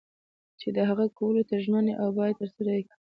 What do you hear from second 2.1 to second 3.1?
باید چې ترسره یې کړې.